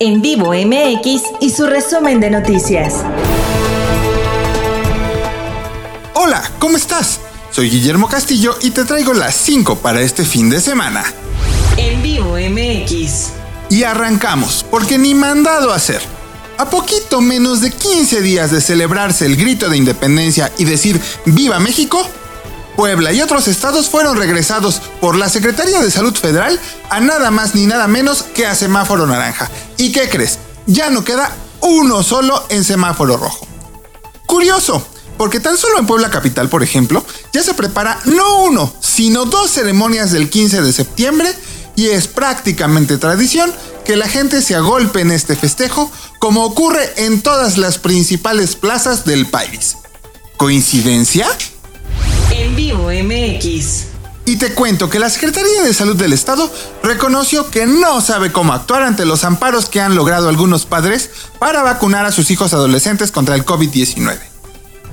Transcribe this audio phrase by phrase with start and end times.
[0.00, 3.02] En vivo MX y su resumen de noticias.
[6.14, 7.18] Hola, ¿cómo estás?
[7.50, 11.02] Soy Guillermo Castillo y te traigo las 5 para este fin de semana.
[11.76, 13.30] En vivo MX.
[13.70, 16.00] Y arrancamos, porque ni mandado a hacer.
[16.58, 21.58] A poquito menos de 15 días de celebrarse el grito de independencia y decir ¡Viva
[21.58, 22.08] México!
[22.78, 26.60] Puebla y otros estados fueron regresados por la Secretaría de Salud Federal
[26.90, 29.50] a nada más ni nada menos que a semáforo naranja.
[29.78, 30.38] ¿Y qué crees?
[30.66, 33.48] Ya no queda uno solo en semáforo rojo.
[34.26, 34.80] Curioso,
[35.16, 39.50] porque tan solo en Puebla Capital, por ejemplo, ya se prepara no uno, sino dos
[39.50, 41.34] ceremonias del 15 de septiembre
[41.74, 43.52] y es prácticamente tradición
[43.84, 49.04] que la gente se agolpe en este festejo como ocurre en todas las principales plazas
[49.04, 49.78] del país.
[50.36, 51.26] ¿Coincidencia?
[52.58, 53.84] Vivo MX.
[54.24, 58.52] Y te cuento que la Secretaría de Salud del Estado reconoció que no sabe cómo
[58.52, 61.08] actuar ante los amparos que han logrado algunos padres
[61.38, 64.18] para vacunar a sus hijos adolescentes contra el COVID-19.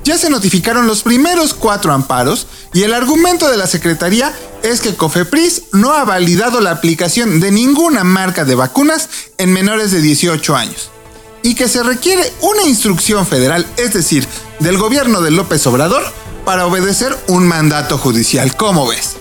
[0.04, 4.32] Ya se notificaron los primeros cuatro amparos y el argumento de la Secretaría
[4.62, 9.90] es que Cofepris no ha validado la aplicación de ninguna marca de vacunas en menores
[9.90, 10.92] de 18 años
[11.42, 14.28] y que se requiere una instrucción federal, es decir,
[14.60, 16.04] del gobierno de López Obrador,
[16.46, 18.56] para obedecer un mandato judicial.
[18.56, 19.16] ¿Cómo ves?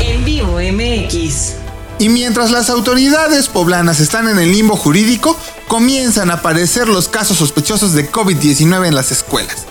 [0.00, 1.54] En vivo MX.
[1.98, 5.34] Y mientras las autoridades poblanas están en el limbo jurídico,
[5.66, 9.64] comienzan a aparecer los casos sospechosos de COVID-19 en las escuelas.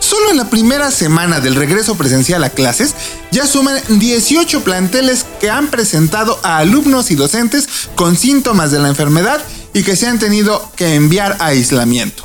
[0.00, 2.94] Solo en la primera semana del regreso presencial a clases,
[3.32, 8.88] ya suman 18 planteles que han presentado a alumnos y docentes con síntomas de la
[8.88, 9.40] enfermedad
[9.72, 12.22] y que se han tenido que enviar a aislamiento.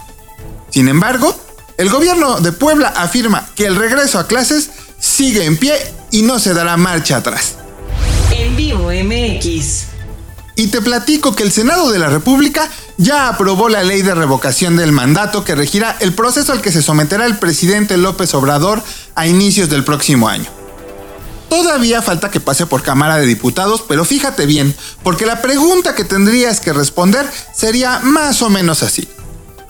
[0.70, 1.34] Sin embargo,
[1.80, 5.74] el gobierno de Puebla afirma que el regreso a clases sigue en pie
[6.12, 7.56] y no se dará marcha atrás.
[8.32, 9.86] En vivo MX.
[10.58, 14.76] Y te platico que el Senado de la República ya aprobó la ley de revocación
[14.76, 18.84] del mandato que regirá el proceso al que se someterá el presidente López Obrador
[19.16, 20.52] a inicios del próximo año.
[21.48, 26.04] Todavía falta que pase por Cámara de Diputados, pero fíjate bien, porque la pregunta que
[26.04, 27.26] tendrías que responder
[27.56, 29.08] sería más o menos así.